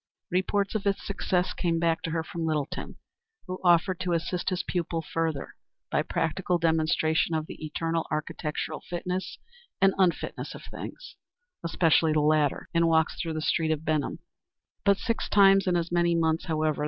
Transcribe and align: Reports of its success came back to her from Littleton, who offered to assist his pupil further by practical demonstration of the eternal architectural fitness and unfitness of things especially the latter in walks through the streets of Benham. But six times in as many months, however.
Reports 0.31 0.73
of 0.73 0.87
its 0.87 1.05
success 1.05 1.53
came 1.53 1.77
back 1.77 2.01
to 2.01 2.09
her 2.09 2.23
from 2.23 2.43
Littleton, 2.43 2.95
who 3.45 3.59
offered 3.63 3.99
to 3.99 4.13
assist 4.13 4.49
his 4.49 4.63
pupil 4.63 5.03
further 5.03 5.53
by 5.91 6.01
practical 6.01 6.57
demonstration 6.57 7.35
of 7.35 7.45
the 7.45 7.63
eternal 7.63 8.07
architectural 8.09 8.81
fitness 8.89 9.37
and 9.79 9.93
unfitness 9.99 10.55
of 10.55 10.63
things 10.63 11.17
especially 11.63 12.11
the 12.13 12.19
latter 12.19 12.67
in 12.73 12.87
walks 12.87 13.21
through 13.21 13.33
the 13.33 13.41
streets 13.41 13.71
of 13.73 13.85
Benham. 13.85 14.17
But 14.83 14.97
six 14.97 15.29
times 15.29 15.67
in 15.67 15.75
as 15.75 15.91
many 15.91 16.15
months, 16.15 16.45
however. 16.45 16.79